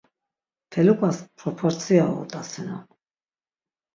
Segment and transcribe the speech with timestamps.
[0.71, 2.83] Feluǩas proportsia uğut̆asinon.